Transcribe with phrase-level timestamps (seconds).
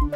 [0.00, 0.08] 关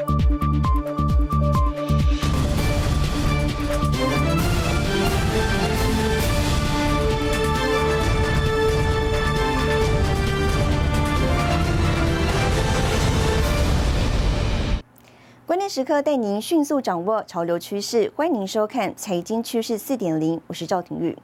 [15.61, 21.15] 键时刻带您迅速掌握潮流趋势，欢迎您收看《财经趋势四点零》，我是赵廷玉。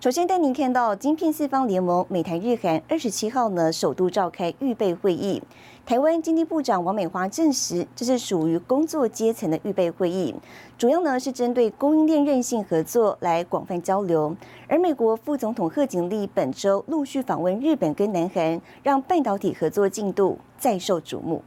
[0.00, 5.42] 首先带您看到晶片四方联盟美台日韩二十七号呢首度召开预备会议，
[5.86, 10.34] 台湾经济部长王美花证实，这是属于工作阶层的预备会议，
[10.78, 14.34] 主要呢是针对供应链韧性合作来广泛交流。
[14.66, 21.44] 而美国副总统贺锦丽本周陆续访问日本跟南韩，让半导体合作进度再受瞩目。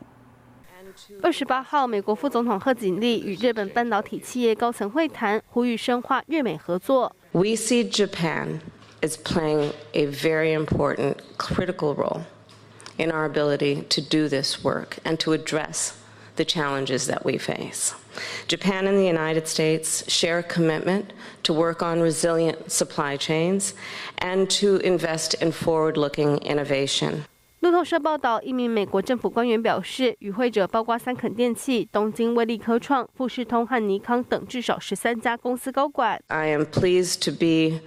[1.24, 7.12] 二十八号，美国副总统贺锦丽与日本半导体企业高层会谈，呼吁深化日美合作。
[7.32, 8.60] We see Japan
[9.02, 12.22] is playing a very important, critical role
[12.99, 15.95] in our ability to do this work and to address
[16.37, 17.95] the challenges that we face.
[18.47, 23.75] Japan and the United States share a commitment to work on resilient supply chains
[24.19, 27.25] and to invest in forward looking innovation.
[27.61, 36.21] 路透社报道，一名美国政府官员表示，与会者包括三肯电器、东京威力科创、富士通和尼康等至少十三家公司高管。
[36.27, 37.81] I am pleased to be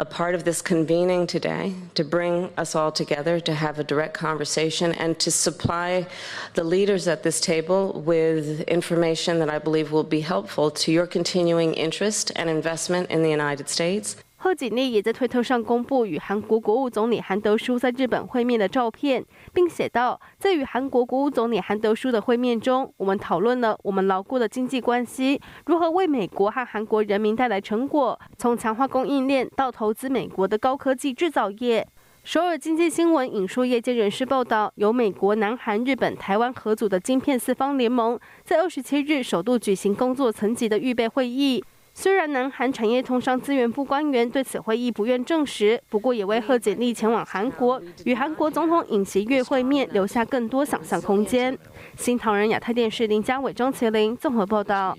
[0.00, 4.14] a part of this convening today to bring us all together to have a direct
[4.14, 6.06] conversation and to supply
[6.54, 11.06] the leaders at this table with information that I believe will be helpful to your
[11.06, 14.16] continuing interest and investment in the United States.
[14.42, 31.86] 贺锦丽也在推特上公布与韩国国务总理韩德书在日本会面的照片，并写道：“在与韩国国务总理韩德书的会面中，我们讨论了我们牢固的经济关系如何为美国和韩国人民带来成果，从强化供应链到投资美国的高科技制造业。”
[32.24, 41.62] 首尔经济新闻引述业界人士报道，由美国、南韩、日本、台湾合组的晶片四方联盟，在二十七日首度举行工作层级的预备会议。
[41.92, 51.56] 虽然南韩产业通商资源部官员对此会议不愿证实，不过也为贺锦丽前往韩国与韩国总统尹锡悦会面留下更多想象空间。
[51.96, 54.96] 新唐人亚太电视林家伟、张麒麟综合报道。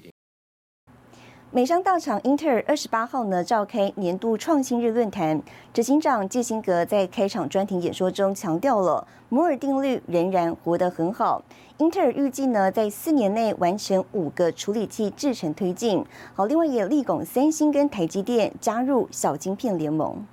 [1.53, 11.43] 美商大厂英特尔二十八号呢召开年度创新日论坛，执行长基辛格在开场专题演说中强调了摩尔定律仍然活得很好。
[11.79, 16.05] 英特尔预计呢在四年内完成五个处理器制程推进。
[16.33, 20.25] 好，另外也力拱三星跟台积电加入小晶片联盟。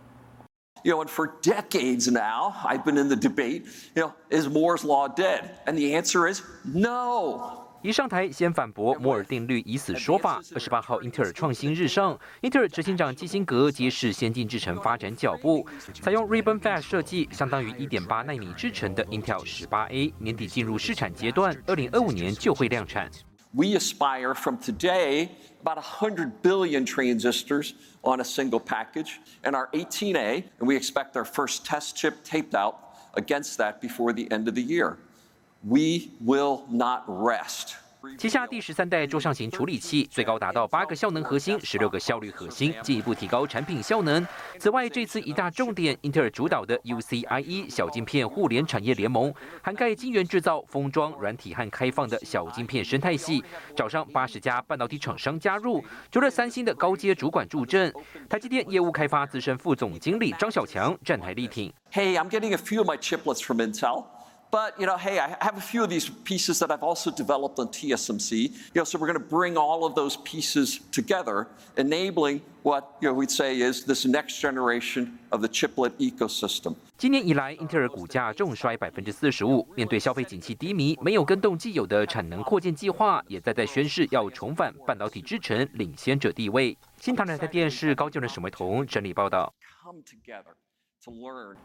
[0.84, 3.64] You know, and for decades now, I've been in the debate,
[3.96, 5.50] you know, is Moore's Law dead?
[5.66, 7.66] And the answer is no.
[7.80, 10.42] 一上台先反驳摩尔定律已死说法。
[10.52, 23.08] 二十八号，英特尔创新日上，英特尔执行长基辛格揭示先进制程发展脚步，采用 Ribbon Fast 设计，相当于一点八纳米制程的 Intel 十八 A 年底进入试产阶段，二零二五年就会量产。
[23.52, 25.28] We aspire from today
[25.62, 29.12] about 100 billion transistors on a single package
[29.44, 32.74] and our 18A, and we expect our first test chip taped out
[33.14, 34.98] against that before the end of the year.
[35.64, 37.74] We will not rest.
[38.16, 44.24] 旗下第十三代桌上型处理器最高达到八个效能核心、十六个效率核心，进一步提高产品效能。
[44.60, 53.44] 此外，这次一大重点，英特尔主导的 UCIe 小晶片互联产业联盟，涵盖晶圆制造、封装、软体和开放的小晶片生态系，
[53.74, 55.84] 找上八十家半导体厂商加入。
[56.12, 57.92] 除了三星的高阶主管助阵，
[58.30, 61.72] 台积电业务开发资深副总经理张小强站台力挺。
[61.92, 64.04] Hey, I'm getting a few of my chiplets from Intel.
[64.51, 67.57] But you know, hey, I have a few of these pieces that I've also developed
[67.57, 68.51] on TSMC.
[68.75, 73.09] You know, so we're going to bring all of those pieces together, enabling what you
[73.09, 76.75] know we'd say is this next generation of the chiplet ecosystem.
[76.99, 79.67] 今年以来，英特尔股价重摔百分之四十五。
[79.75, 86.77] 面对消费景气低迷，没有跟动既有的产能扩建计划，也在在宣示要重返半导体制程领先者地位。
[87.01, 89.51] 新唐人台电视高就人沈维彤整理报道。
[89.83, 90.53] Come together
[91.03, 91.55] to learn.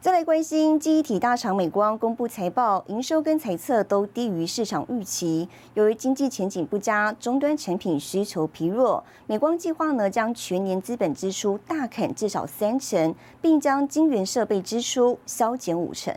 [0.00, 5.48] 再来关心记忆体大厂美光公布财报，营收跟财测都低于市场预期。
[5.74, 13.12] 由于经济前景不佳，终端产品需求疲弱，美光计划呢将全年资本支出大砍至少三成，
[13.42, 16.16] 并将晶圆设备支出削减五成。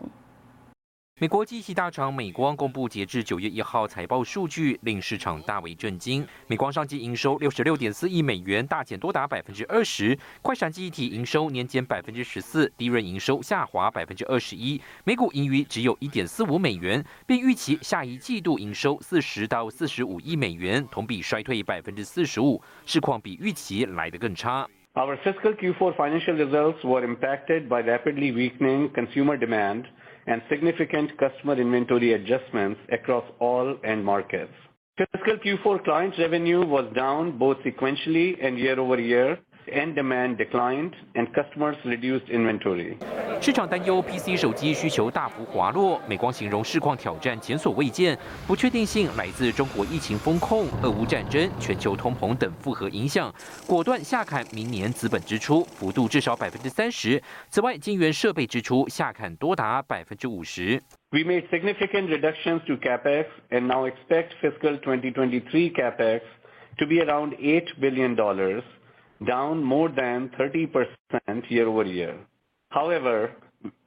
[1.22, 6.26] 美国机器大厂美光公布截至九月一号财报数据，令市场大为震惊。
[6.48, 24.68] 美光上季营收六十六点四亿美元，大减多达百分之二十；快闪记忆体营收年减百分之十四，低润营收下滑百分之二十一，每股盈余只有一点四五美元，并预期下一季度营收四十到四十五亿美元，同比衰退百分之四十五，市况比预期来得更差。
[24.96, 29.84] Our fiscal Q4 financial results were impacted by rapidly weakening consumer demand
[30.28, 34.54] and significant customer inventory adjustments across all end markets.
[34.98, 39.40] Fiscal Q4 client revenue was down both sequentially and year-over-year.
[39.68, 42.96] End demand declined and customers reduced inventory.
[43.40, 48.18] 市场担忧 PC 手机需求大幅滑落，美光形容市况挑战前所未见，
[48.48, 53.34] 不确定性来自中国疫情风控、俄乌战争、全球通膨等复合影响，
[53.68, 57.22] 果断下砍明年资本支出，幅度至少百分之三十。
[57.50, 60.82] 此外，晶圆设备支出下砍多达百分之五十。
[61.12, 66.22] We made significant reductions to capex and now expect fiscal 2023 capex
[66.78, 68.16] to be around $8 billion
[69.28, 72.18] down more than 30% year-over-year.
[72.70, 73.32] However,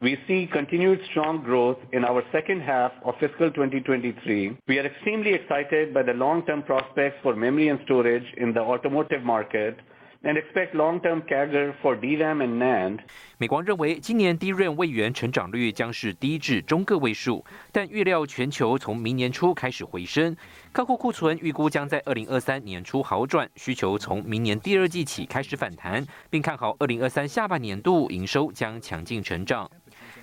[0.01, 4.57] we see continued strong growth in our second half of fiscal 2023.
[4.69, 9.23] We are extremely excited by the long-term prospects for memory and storage in the automotive
[9.23, 9.77] market
[10.25, 12.99] and expect long-term CAGR for DRAM and NAND.
[13.39, 20.37] 美光认为，今年低润位元成长率将是低至中个位数，但预料全球从明年初开始回升。
[20.73, 29.71] 客户库存预估将在二零二三年初好转，需求从明年第二季起开始反弹，并看好二零二三下半年度营收将强劲成长。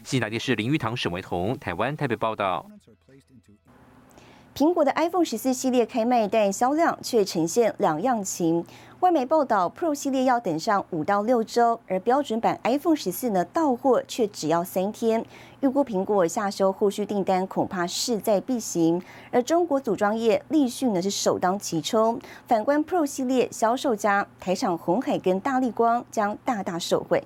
[0.03, 2.65] 新台电视林玉堂、沈维彤，台湾台北报道。
[4.53, 8.65] 苹果的 iPhone 十四系列开卖，但销量却呈现两样情。
[8.99, 15.25] 外媒报道，Pro 系列要等上五到六周，而标准版 iPhone 十四呢，到货却只要三天。
[15.61, 19.01] 预估苹果下收后续订单恐怕势在必行。
[19.31, 22.19] 而中国组装业立讯呢是首当其冲。
[22.45, 27.23] 反观 Pro 系列销售家，台厂红海跟大力光将大大受惠。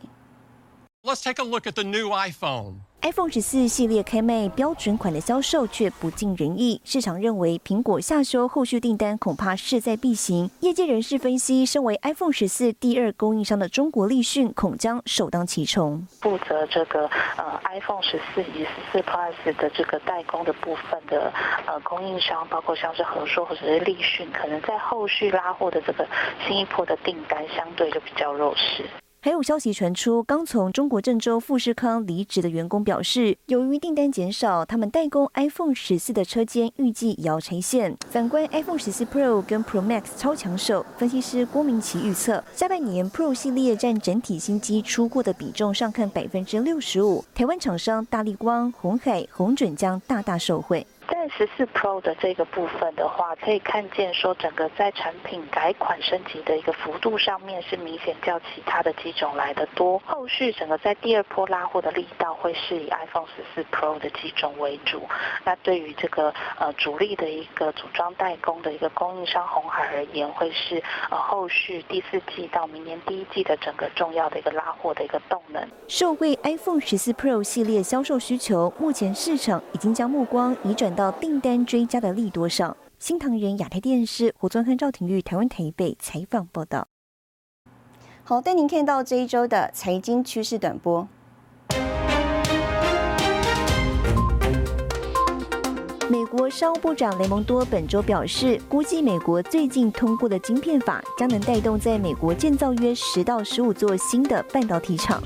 [1.04, 2.82] Let's take a look at the new iPhone.
[3.06, 10.50] iPhone 十四系列开卖标准款的销售却不尽人意，市场认为苹果下修后续订单恐怕势在必行。
[10.62, 16.04] 业界人士分析，身为 iPhone 十四第二供应商的中国立讯恐将首当其冲。
[16.22, 17.08] 负责这个
[17.38, 21.32] 呃 iPhone 十四以及十四 Plus 的这个代工的部分的
[21.68, 26.08] 呃供应商，包括像是和硕或者是立讯，可能在后续拉货的这个
[26.48, 28.84] 新一波的订单相对就比较弱势。
[29.26, 37.98] 还有消息传出，刚从中国郑州富士康离职的员工表示，由于订单减少，他们代工 iPhone 十四的车间预计也要拆线。
[38.12, 50.86] 反观 iPhone 十四 Pro 跟 Pro Max 超抢手，分析师郭明奇预测，下半年 Pro 系列占整体新机出货的比重上看百分之六十五，台湾厂商大力光、红海、红准将大大受惠。
[51.08, 60.00] 在十四 Pro 的这个部分的话，可以看见说整个在产品改款升级的一个幅度上面是明显较其他的机种来的多。
[60.06, 65.02] 后续整个在第二波拉货的力道会是以 iPhone 十四 Pro 的机种为主。
[65.44, 70.82] 那对于这个呃主力的一个组装代工的一个供应商红海而言，会是
[71.12, 75.64] 呃后续第四季到明年第一季的整个重要的一个拉货的一个动能。
[75.88, 80.95] 受惠 iPhone 十四 Pro 系列销售需求，目前市场已经将目光移转。
[80.96, 86.88] 到订单追加的利多上，新唐人亚太电视胡宗汉、赵廷玉台湾台北采访报道。
[88.24, 91.08] 好，带您看到这一周的财经趋势短波。
[96.08, 105.22] 美国商务部长雷蒙多本周表示，估计美国最近通过的晶片法将能带动在美国建造约十到十五座新的半导体厂。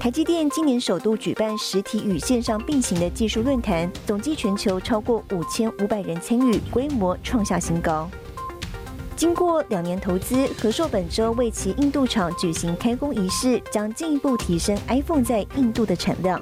[0.00, 8.08] 台积电今年首度举办实体与线上并行的技术论坛，总计全球超过五千五百人参与，规模创下新高。
[9.14, 16.40] 经过两年投资，和硕本周为其印度厂举行开工仪式，将进一步提升 iPhone 在印度的产量。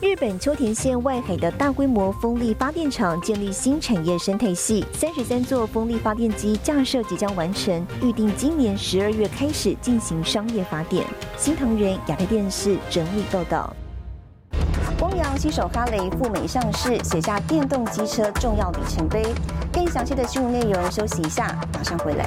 [0.00, 11.04] 日本秋田县外海的大规模风力发电厂建立新产业生态系，三十三座风力发电机架设即将完成，预定今年十二月开始进行商业发电。
[11.36, 13.74] 新唐人亚太电视整理报道。
[14.96, 19.26] 光阳新手哈雷赴美上市，写下电动机车重要里程碑。
[19.72, 22.24] 更详细的新闻内容，休息一下，马上回来。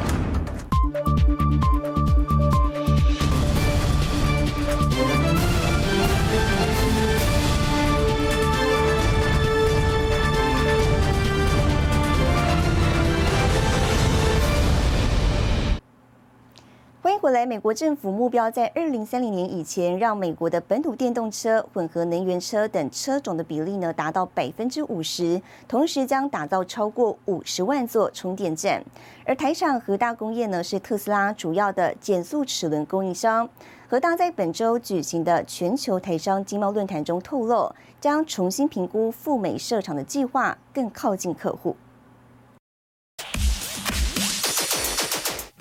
[17.32, 17.46] 未来。
[17.46, 28.84] 美国政府目标在二零三零年以前，让美国的本土电动车、混合能源车等车种的比例呢达到百分之五十，同时将打造超过五十万座充电站。
[29.26, 33.48] 而台厂和大工业呢是特斯拉主要的减速齿轮供应商。
[33.88, 41.78] 和大在本周举行的全球台商经贸论坛中透露，将重新评估赴美设厂的计划，更靠近客户。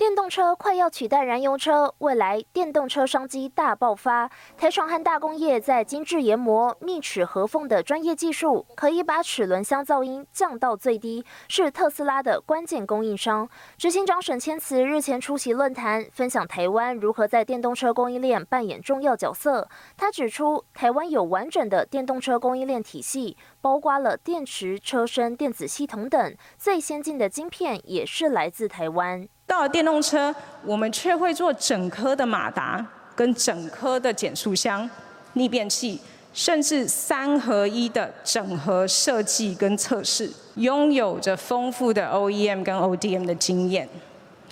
[0.01, 4.27] 电动车快要取代燃油车，未来电动车商机大爆发。
[4.57, 13.47] 台厂和大工业在精致研磨、密齿合缝的专业技术，可以把齿轮箱噪音降到最低，是特斯拉的关键供应商。
[13.77, 19.69] 执行长沈千慈日前出席论坛，分享台湾如何在电动车供应链扮演重要角色。
[19.95, 29.27] 他指出，台湾有完整的电动车供应链体系，包括了电池、车身、电子系统等，最先进的晶片也是来自台湾。
[29.51, 34.89] 到了电动车，我们却会做整颗的马达、跟整颗的减速箱、
[35.33, 35.99] 逆变器，
[36.31, 43.89] 甚至三合一的整合设计跟测试，拥有着丰富的 OEM 跟 ODM 的经验。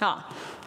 [0.02, 0.22] 好，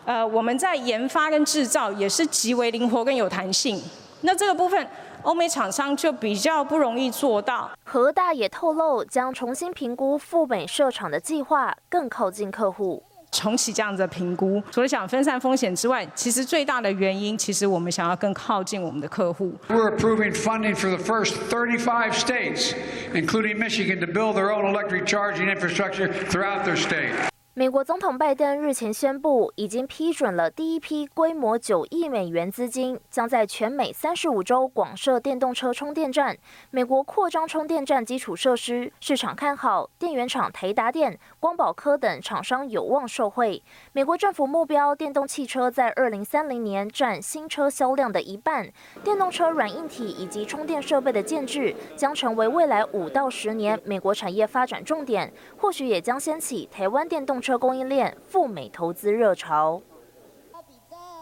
[0.07, 3.83] 呃，我们在研发跟制造也是极为灵活跟有弹性。
[4.23, 4.89] 那这个部分，
[5.21, 7.71] 欧美厂商就比较不容易做到。
[7.85, 13.03] 和大也透露，将重新评估赴美设厂的计划，更靠近客户。
[13.33, 19.55] 重启这样子的评估，除了想分散风险之外，其实最大的原因，其实我们想要更靠近我们的客户。
[19.69, 22.75] We're approving funding for the first 35 states,
[23.15, 27.32] including Michigan, to build their own electric charging infrastructure throughout their state.
[27.55, 36.35] 美国总统拜登日前宣布，已经批准了第一批规模九亿美元资金，将在全美三十五州广设电动车充电站。
[36.71, 43.63] 美国扩张充电站基础设施，市场看好，电源厂台达电、光宝科等厂商有望受惠。
[43.93, 48.67] 美国政府目标，电动汽车在二零三零年占新车销量的一半。
[49.05, 57.42] 电动车软硬体以及充电设备的建制，将成为未来五到十年美国产业发展重点，或许也将掀起台湾电动。
[57.43, 59.83] 车供应链赴美投资热潮。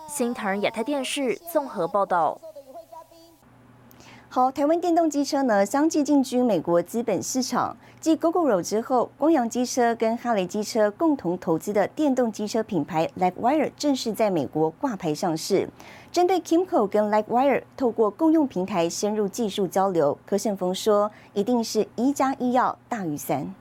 [0.07, 2.39] 新唐亚太电视综合报道。
[4.29, 7.77] 好，台湾电动机车呢相继进军美国资本市场。
[7.99, 15.69] 继 GoGoRo 之后，光阳机车跟哈雷机车共同投资的电动机车品牌 LiveWire 正式在美国挂牌上市。
[16.13, 23.53] 针对 Kimco 跟 LiveWire 透过共用平台深入技术交流，柯胜峰说，一定是一加一要大于三。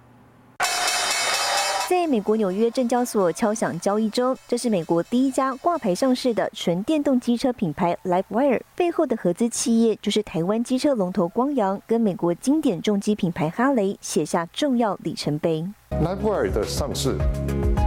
[1.89, 15.65] 在美国纽约证交所敲响交易中，这是美国第一家挂牌上市的纯电动机车品牌 LiveWire 背后的合资企业，就是台湾机车龙头光阳，跟美国经典重机品牌哈雷写下重要里程碑。
[15.89, 17.17] LiveWire 的上市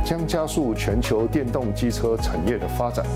[0.04, 3.06] 将加速全球电动机车产业的发展。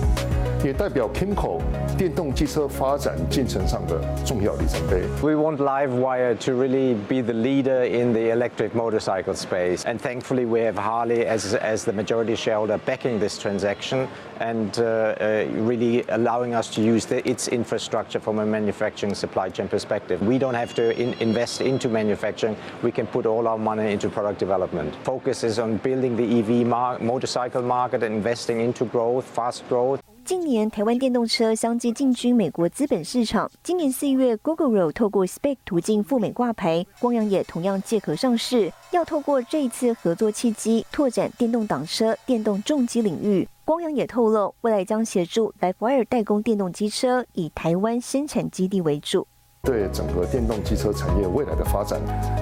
[0.64, 1.60] 也代表 Kimco
[1.97, 5.01] 电动机车发展进程上的重要里程碑。
[5.21, 10.61] We want LiveWire to really be the leader in the electric motorcycle space, and thankfully we
[10.61, 14.07] have Harley as as the majority shareholder backing this transaction
[14.39, 19.49] and uh, uh, really allowing us to use the, its infrastructure from a manufacturing supply
[19.49, 20.21] chain perspective.
[20.21, 22.55] We don't have to in, invest into manufacturing.
[22.81, 24.95] We can put all our money into product development.
[25.03, 30.01] Focus is on building the EV mar motorcycle market and investing into growth, fast growth.
[30.26, 33.48] 近年，台湾电动车相继进军美国资本市场。
[33.62, 43.48] 今年四月，GoGoRo 透过 SPAC 途径赴美挂牌，光阳也同样借壳上市，要透过这次合作契机，拓展电动挡车、电动重机领域。
[43.64, 49.24] 光阳也透露，未来将协助 LiveWire 代工电动机车，以台湾生产基地为主。
[49.62, 52.00] 对整个电动机车产业未来的发展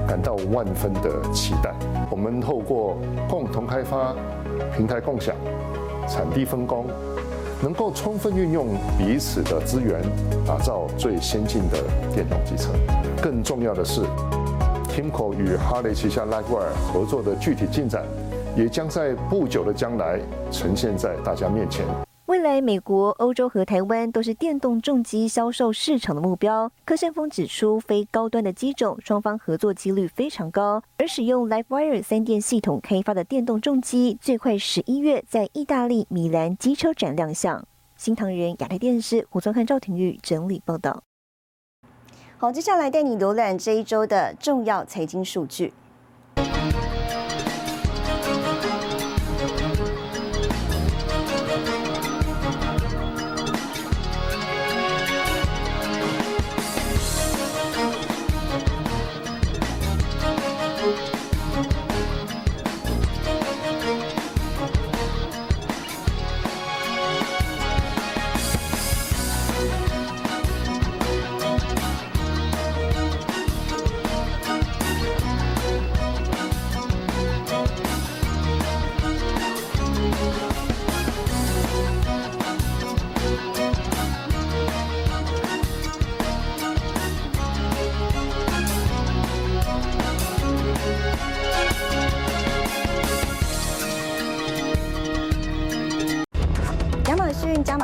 [0.08, 1.74] 感到万分的期待。
[2.10, 2.96] 我们透过
[3.28, 4.16] 共同开发、
[4.74, 5.36] 平台共享、
[6.08, 6.86] 产地分工。
[7.62, 8.68] 能够充分运用
[8.98, 10.02] 彼此的资源，
[10.46, 11.78] 打造最先进的
[12.14, 12.70] 电动机车。
[13.22, 14.02] 更重要的是
[14.88, 18.04] ，Timco 与哈雷旗下 LiveWire 合作的具体进展，
[18.56, 20.20] 也将在不久的将来
[20.50, 21.84] 呈现在大家面前。
[22.26, 26.72] 未来，美国、欧洲和台湾都是电动重机销售市场的目标。
[26.86, 30.82] 柯胜峰指出，非高端的机种，双方合作几率非常高。
[30.96, 37.62] 而使用 LiveWire 三电系统开发的电动重机，最快十一月在意大利米兰机车展亮相。
[37.98, 41.02] 新唐人亚太电视胡宗汉、赵廷玉整理报道。
[42.38, 45.74] 好，接下来带你浏览这一周的重要财经数据。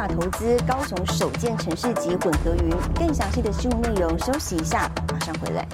[0.06, 2.70] 投资高雄首建城市级混合云。
[2.94, 5.66] 更详细的新闻内容，休息一下，马上回来。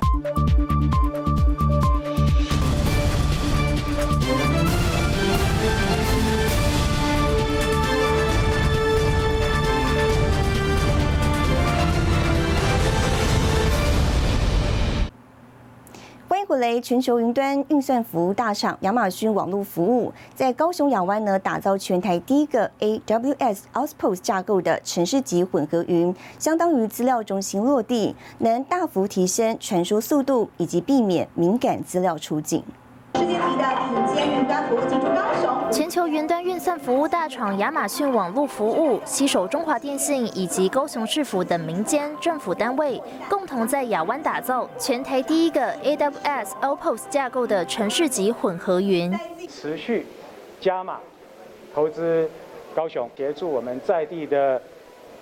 [16.57, 32.63] 雷，全球云端运算服务大厂亚马逊网络服务在高雄仰湾呢，打造全台第一个 AWS Outpost 架构的城市级混合云，相当于资料中心落地，能大幅提升传输速度以及避免敏感资料出境。
[33.15, 35.56] 世界级的顶尖云端服务进驻高雄。
[35.77, 49.15] 全球云端运算服务大厂亚马逊网络服务携手中华电信以及高雄市府等民间政府单位，共同在亚湾打造全台第一个 AWS o p o s 架构的城市级混合云。
[49.51, 50.07] 持续
[50.63, 50.99] 加码
[51.75, 52.27] 投资
[52.75, 54.59] 高雄，协助我们在地的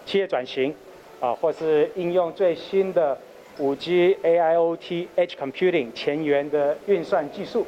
[0.07, 0.73] 企业转型
[1.19, 3.19] 啊，或是应用最新的
[3.59, 7.67] 五 G AIoT Edge Computing 前沿的运算技术。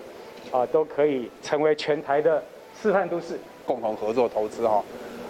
[0.53, 2.41] 啊，都可以成为全台的
[2.83, 4.85] 示范都市，共同合作投资哈，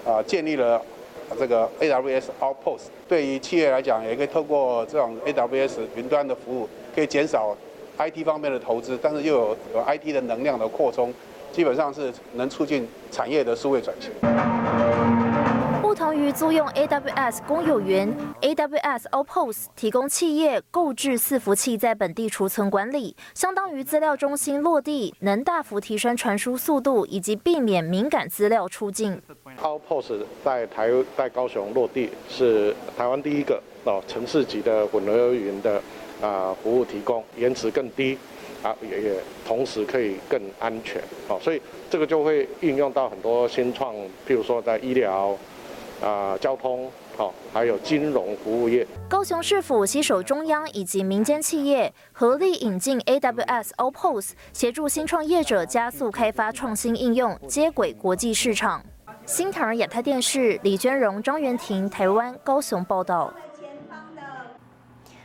[0.05, 0.81] 啊，建立了
[1.39, 7.57] 这个 AWS Outpost，对于企业来讲，也可以透过这种 AWS 云端的服务，可以减少
[7.99, 11.13] IT 方面的投资，但是又有有 IT 的能量的扩充，
[11.53, 14.11] 基本上是能促进产业的数位转型。
[16.17, 29.21] 于租用 AWS 公有云，AWS Outpost 提供企业购置伺服器在本地储存管理，相当于资料中心落地，能大幅提升传输速度以及避免敏感资料出境。
[29.61, 35.83] Outpost 在台在高雄落地，是台湾第一个哦城市级的混合云的
[36.23, 38.17] 啊服务提供，延迟更低
[38.63, 39.15] 啊，也也
[39.47, 43.95] 同时可以更安全哦，所以这个就会应用到很多新创，
[44.27, 45.37] 譬如说在医疗。
[46.07, 48.87] 啊，交通好，还有金融服务业。
[49.09, 58.81] 高雄市府携手中央以及民间企业，合力引进 AWS Outpost，协助新创业者加速开发创新应用，接轨国际市场。
[59.25, 63.33] 新唐人亚太电视李娟荣、张元婷，台湾高雄报道。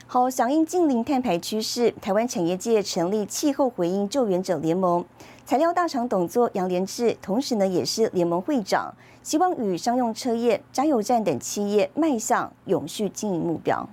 [0.08, 5.06] 好，响应近零碳排趋势，台湾产业界成立气候回应救援者联盟。
[5.52, 8.90] 材料大厂董座杨连志，同时呢也是联盟会长，
[9.22, 13.86] 希望与商用车业、加油站等企业迈向永续经营目标。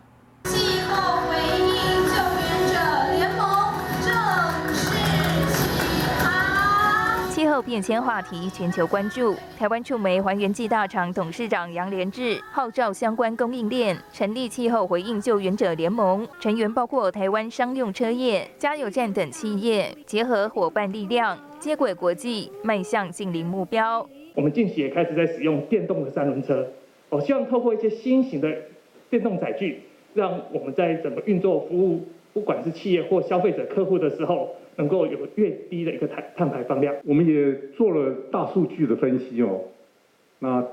[7.68, 21.38] 变迁话题全球关注，台湾触媒还原剂大厂董事长杨连志号召相关供应链成立气候回应救援者联盟，成员包括台湾商用车业、加油站等企业，结合伙伴力量。
[21.58, 24.08] 接轨国际，迈向近零目标。
[24.34, 26.66] 我们近期也开始在使用电动的三轮车，
[27.10, 28.50] 我，希望透过一些新型的
[29.10, 29.82] 电动载具，
[30.14, 36.94] 让我们在整个运作服务，不管是企业或消费者客户的时候，能够有越低的一个碳碳排放量。
[37.04, 39.60] 我们也做了大数据的分析哦，
[40.38, 40.64] 那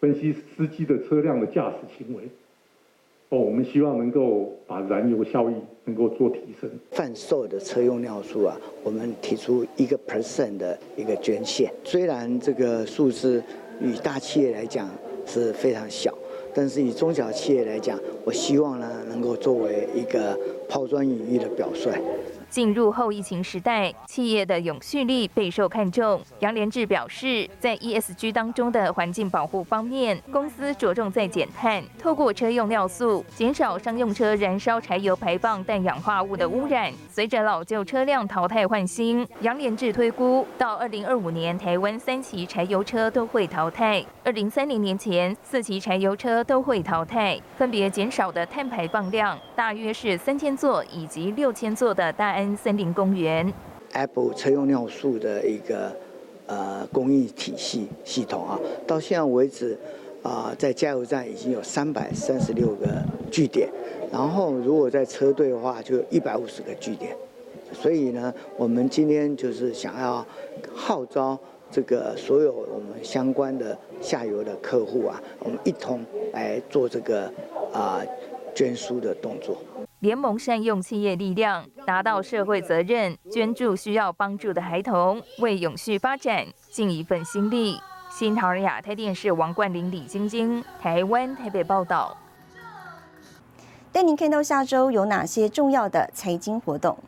[0.00, 2.24] 分析司机的车辆的驾驶行为。
[3.28, 6.68] 哦，我们希望能够把燃油效益能够做提升。
[6.90, 11.72] 贩售的车用尿素啊，我们提出一个 percent 的一个捐献。
[11.84, 13.40] 虽然这个数字
[13.80, 14.90] 与大企业来讲
[15.24, 16.12] 是非常小，
[16.54, 21.90] 但是以中小企业来讲，我希望呢能够作为一个抛砖引玉的表率。
[22.50, 26.20] 进入后疫情时代，企业的永续力备受看重。
[26.40, 36.92] 杨连志表示，在 ESG 当中的环境保护方面，公司着重在减碳，透过车用尿素减少商用车燃烧柴油排放氮氧化物的污染。
[37.08, 52.39] 随着老旧车辆淘汰换新，杨连志推估到2025年，台湾三期柴油车都会淘汰；2030年前，四期柴油车都会淘汰，分别减少的碳排放量大约是三千座以及六千座的大。
[52.56, 53.52] 森林公园
[53.92, 55.90] ，Apple 车用尿素的一个
[56.46, 59.78] 呃公益体系系统啊，到现在为止
[60.22, 62.86] 啊，在加油站已经有三百三十六个
[63.30, 63.68] 据点，
[64.12, 67.16] 然后如果在车队的话，就有一百五十个据点。
[67.72, 70.26] 所以呢，我们今天就是想要
[70.74, 71.38] 号召
[71.70, 77.32] 这个所有我们相关的下游的客户啊，我们一同来做这个
[77.72, 78.02] 啊
[78.54, 79.56] 捐书的动作。
[80.00, 87.78] 联盟善用企业力量，达到社会责任，捐助需要帮助的孩童，为永续发展尽一份心力。
[88.10, 92.16] 新唐人亚太电视王冠玲、李晶晶，台湾台北报道。
[93.92, 96.98] 带您看到下周有哪些重要的财经活动。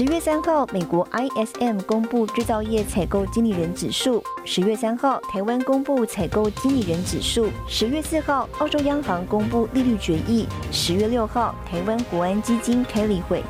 [0.00, 13.42] 十月三号，美国 ISM 公布制造业采购经理人指数；十月三号，台湾公布采购经理人指数；十月四号，澳洲央行公布利率决议；十月六号，台湾国安基金开例会。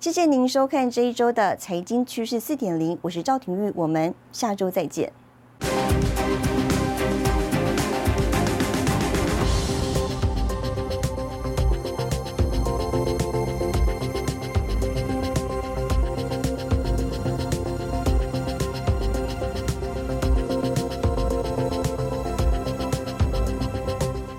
[0.00, 5.12] 谢谢您收看这一周的财经趋势四点零，我是赵廷玉，我们下周再见。